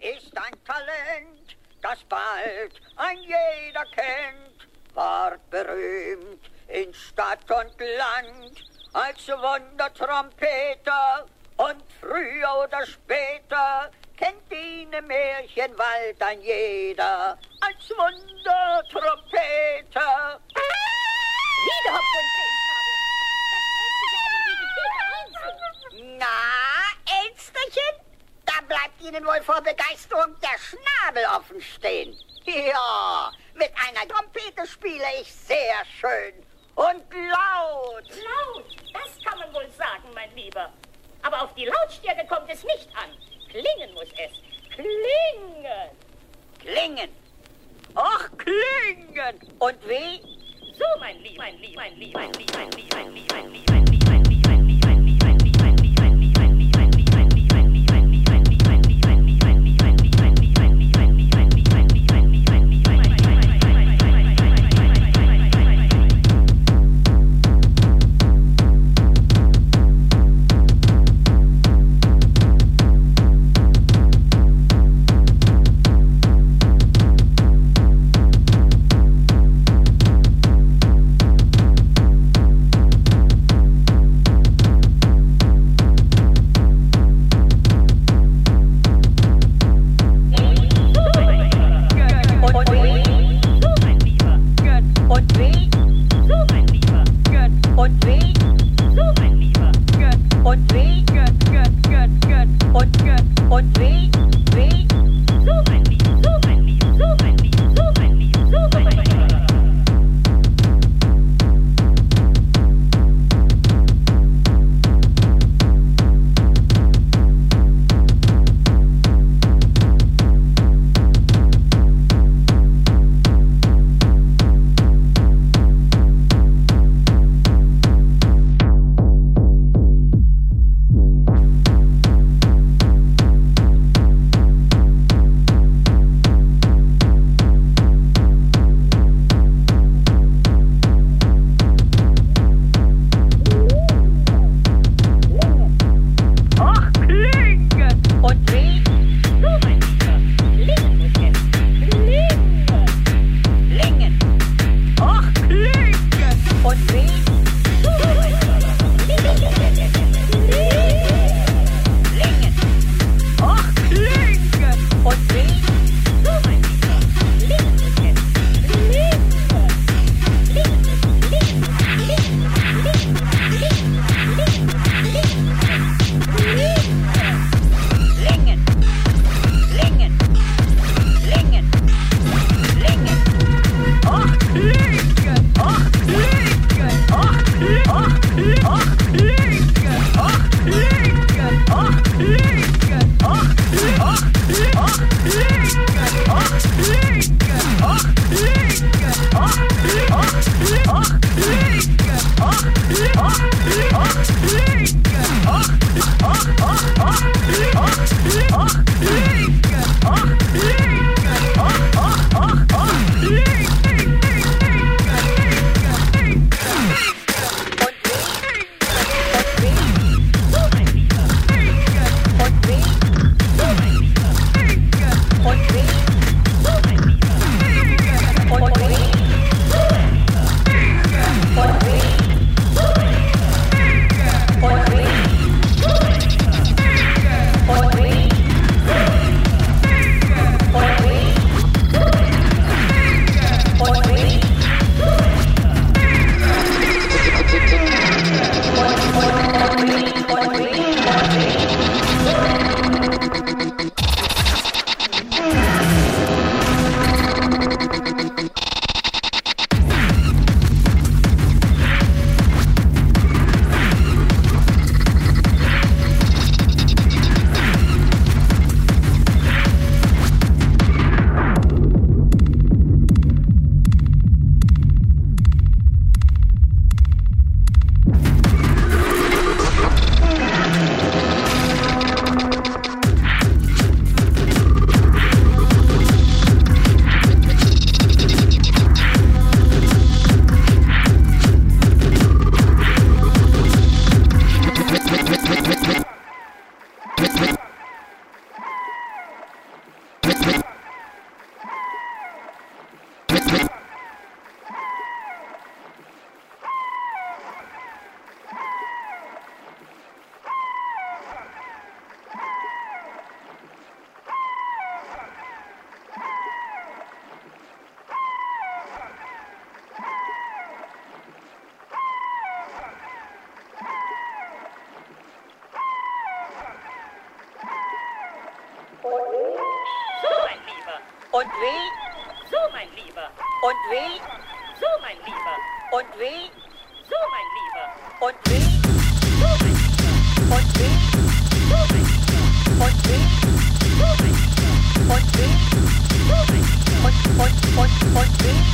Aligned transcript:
ist 0.00 0.36
ein 0.36 0.64
Talent, 0.64 1.56
das 1.80 2.02
bald 2.04 2.80
ein 2.96 3.18
jeder 3.18 3.84
kennt, 3.94 4.68
ward 4.94 5.40
berühmt 5.50 6.50
in 6.68 6.92
Stadt 6.94 7.50
und 7.50 7.80
Land 7.80 8.64
als 8.92 9.26
Wundertrompeter 9.28 11.26
und 11.56 11.82
früher 12.00 12.54
oder 12.64 12.86
später 12.86 13.90
kennt 14.16 14.52
ihn 14.52 14.92
im 14.92 15.06
Märchenwald 15.06 16.22
ein 16.22 16.40
jeder 16.42 17.38
als 17.60 17.90
Wundertrompeter. 17.90 20.40
Wieder 21.64 21.92
Hopf 21.92 22.14
und 22.18 22.28
Drehschnabel. 22.34 22.92
Na, 26.18 26.38
Elsterchen, 27.24 27.96
bleibt 28.66 29.00
Ihnen 29.00 29.24
wohl 29.26 29.42
vor 29.42 29.60
Begeisterung 29.60 30.34
der 30.40 30.58
Schnabel 30.58 31.24
offen 31.36 31.60
stehen. 31.60 32.16
Ja, 32.44 33.32
mit 33.54 33.70
einer 33.86 34.08
Trompete 34.08 34.66
spiele 34.66 35.04
ich 35.20 35.32
sehr 35.32 35.84
schön 36.00 36.34
und 36.74 37.04
laut. 37.12 38.08
Laut, 38.08 38.64
das 38.92 39.24
kann 39.24 39.38
man 39.38 39.52
wohl 39.54 39.68
sagen, 39.70 40.08
mein 40.14 40.34
Lieber. 40.34 40.72
Aber 41.22 41.42
auf 41.42 41.54
die 41.54 41.66
Lautstärke 41.66 42.26
kommt 42.26 42.50
es 42.50 42.64
nicht 42.64 42.88
an. 42.96 43.10
Klingen 43.48 43.94
muss 43.94 44.08
es. 44.12 44.32
Klingen. 44.74 45.90
Klingen. 46.58 47.10
Ach, 47.94 48.28
klingen. 48.38 49.52
Und 49.58 49.88
wie? 49.88 50.20
So, 50.74 50.84
mein 50.98 51.18
Lieber, 51.18 51.42
mein 51.42 51.58
Lieber, 51.58 51.80
mein 51.80 51.94
Lieber, 51.94 52.18
mein 52.18 52.32
Lieber, 52.32 52.58
mein 52.58 52.70
Lieber, 52.72 52.96
mein 52.96 53.14
Lieber, 53.14 53.34
mein 53.34 53.52
Lieber. 53.52 53.72
tech 53.72 53.91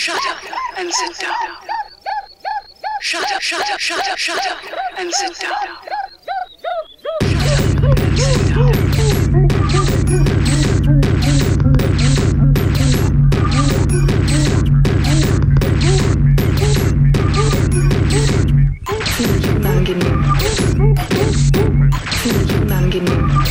Shut 0.00 0.16
up 0.16 0.38
and 0.78 0.90
sit 0.90 1.18
down. 1.18 1.34
Shut 3.02 3.32
up, 3.32 3.42
shut 3.42 3.70
up, 3.70 3.78
shut 3.78 4.08
up, 4.08 4.16
shut 4.16 4.46
up 4.46 4.58
and 4.96 5.12
sit 5.12 5.38
down. 5.38 5.52
unangenehm. 22.64 23.44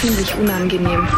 Ziemlich 0.00 0.34
unangenehm. 0.34 1.15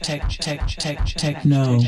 Techno. 0.00 1.78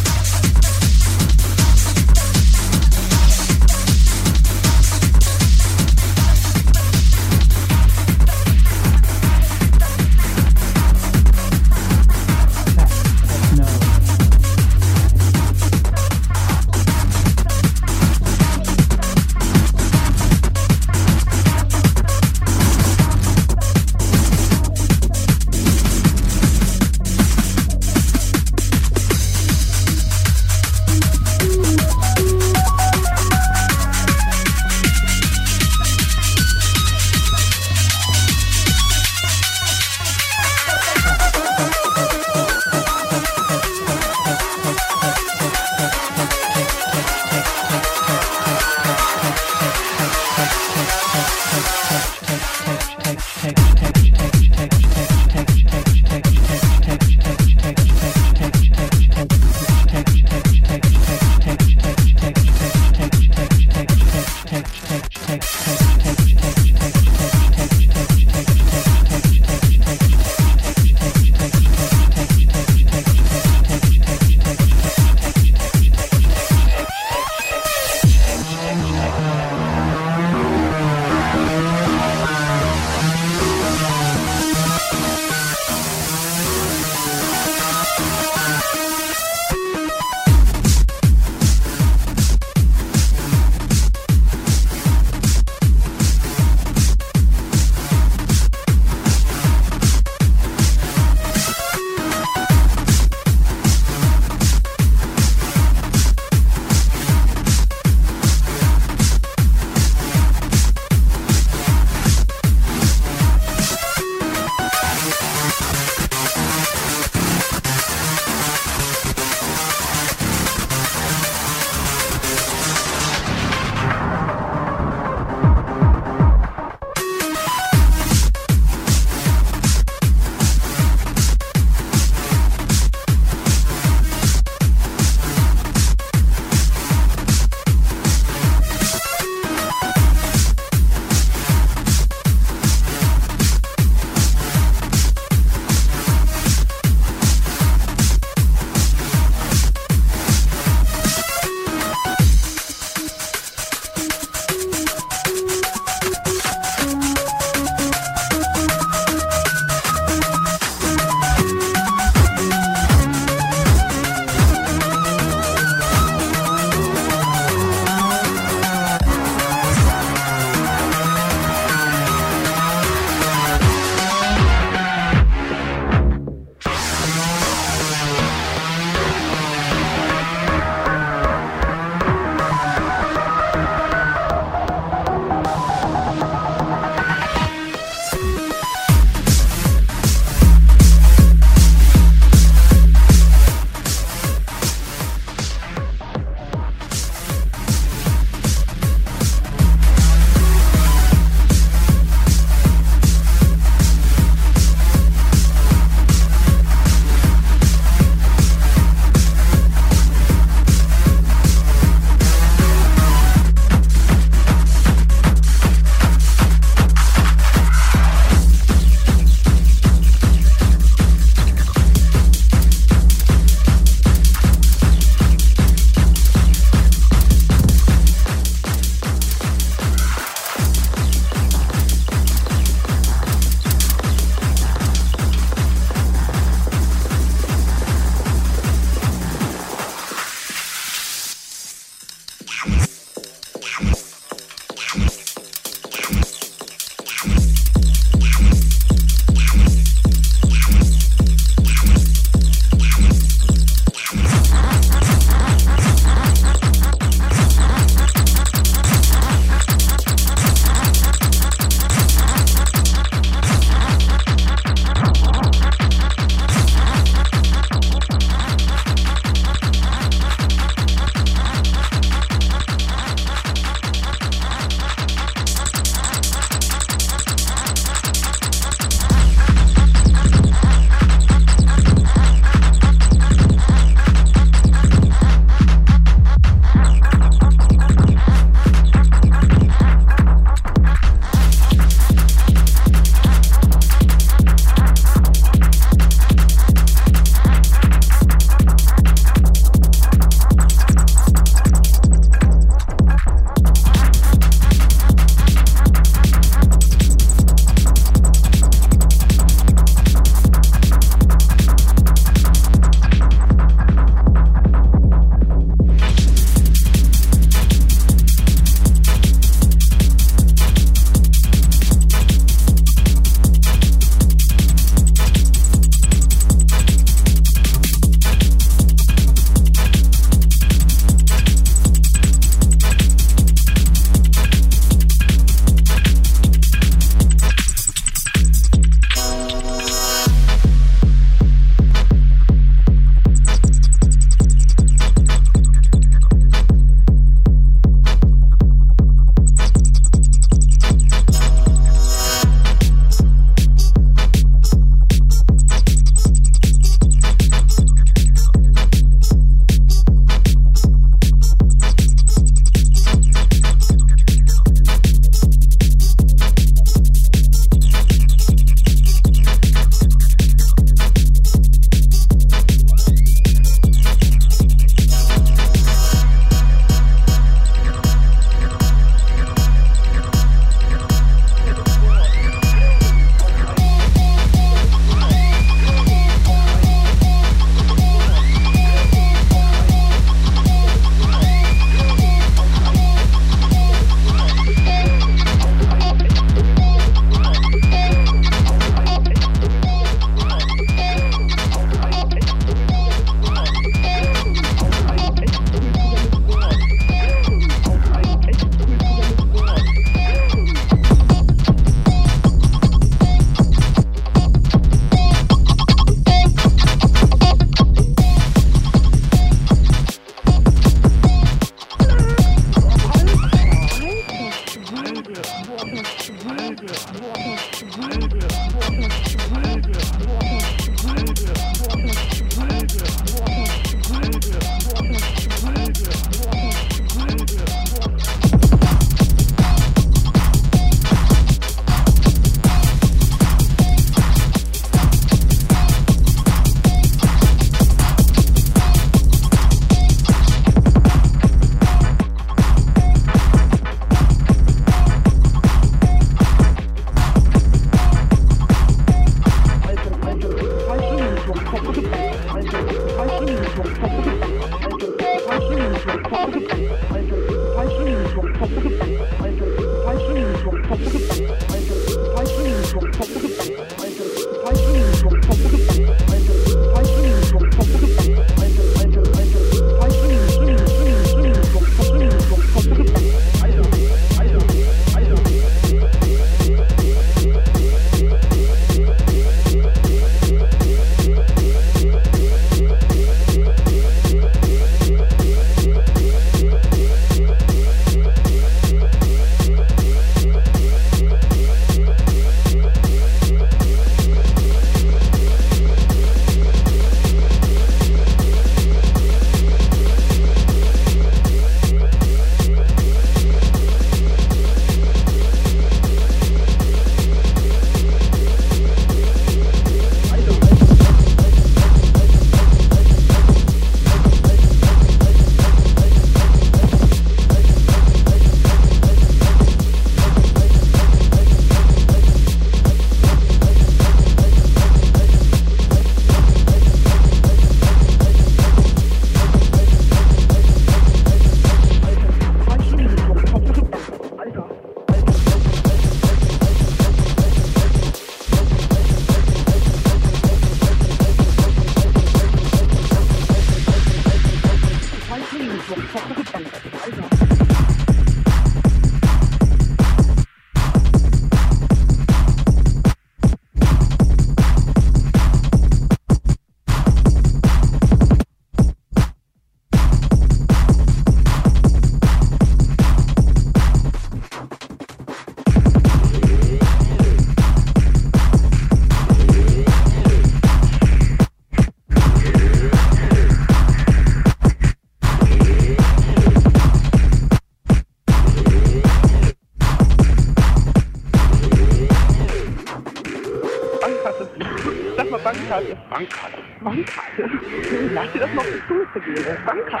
you 599.67 600.00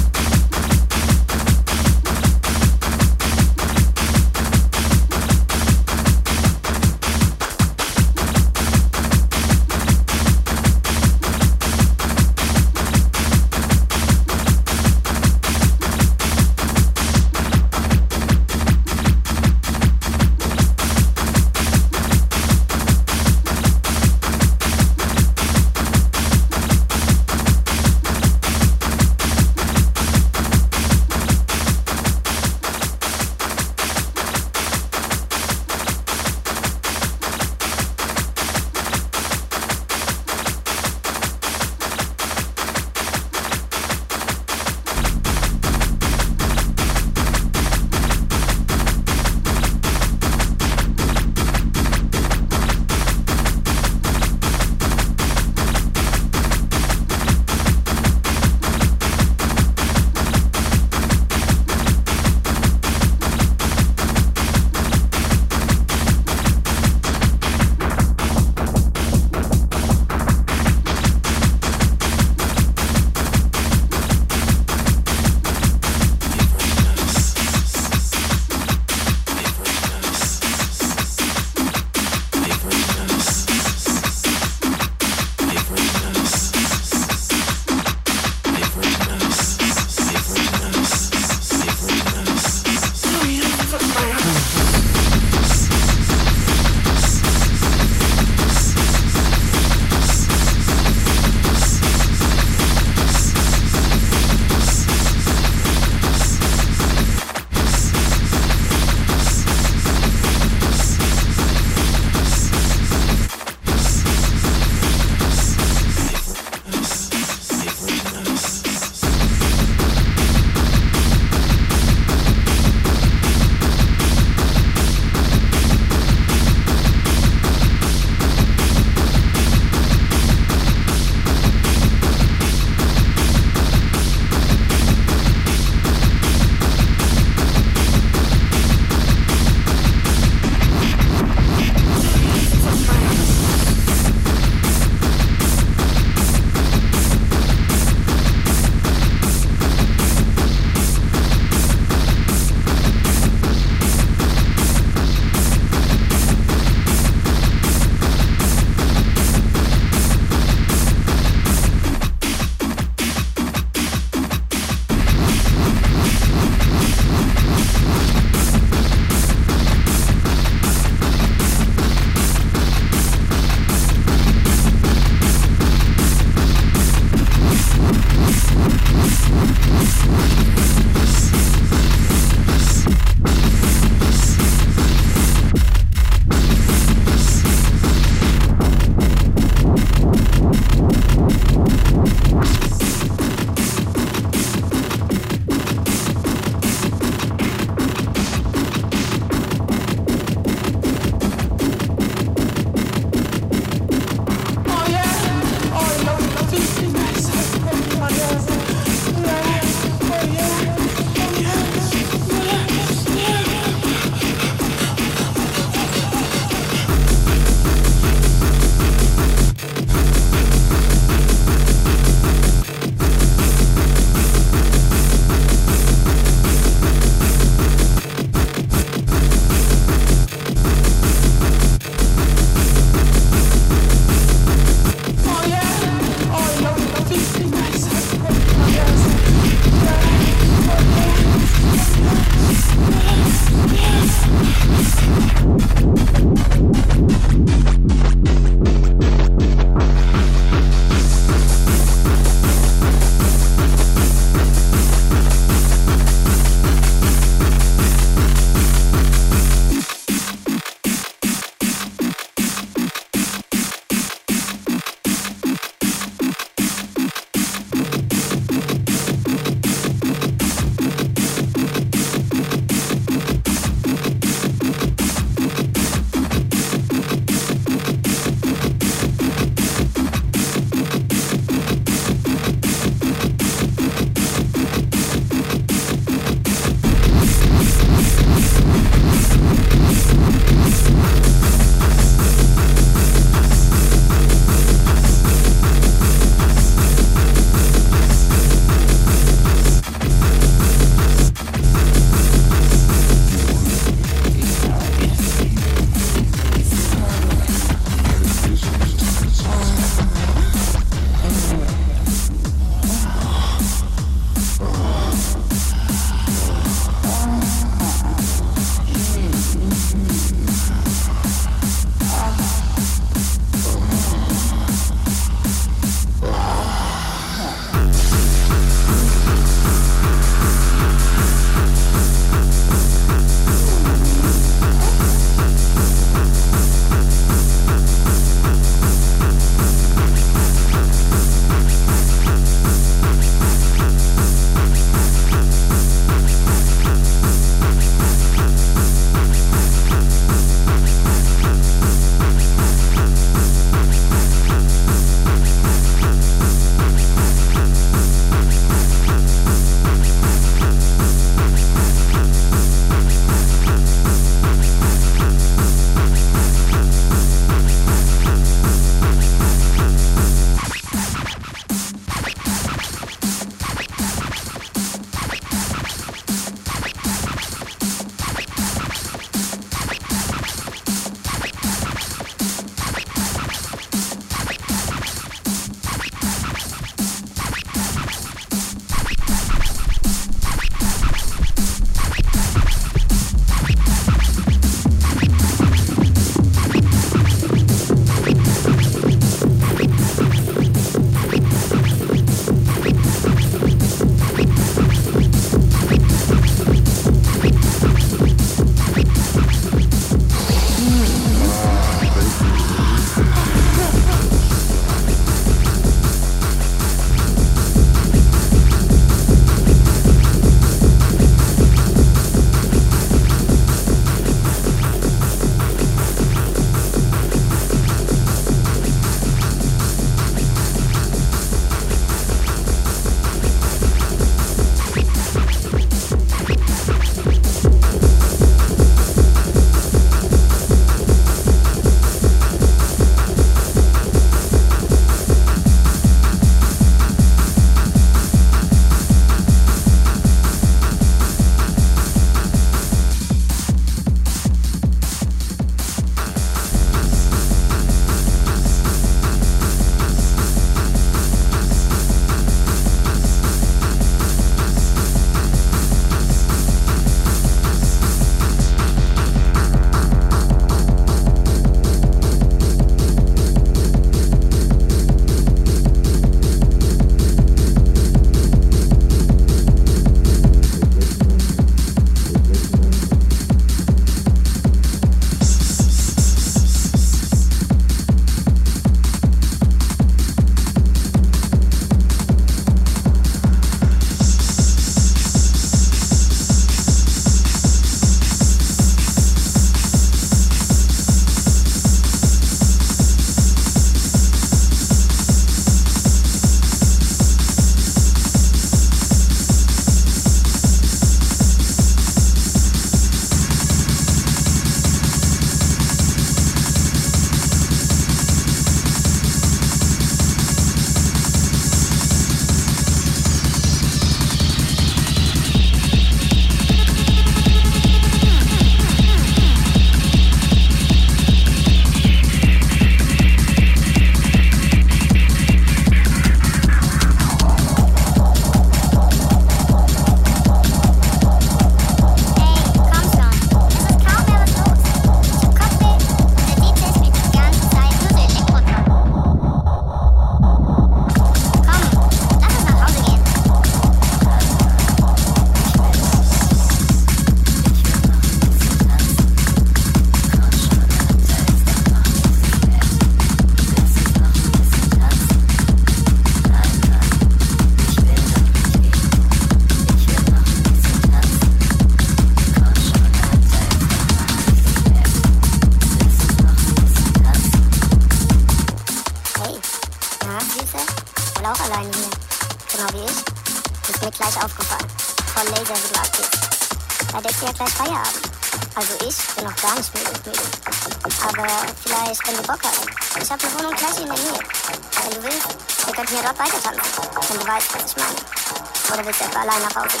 bahala 599.41 599.59
na 599.65 599.69
kausap 599.73 600.00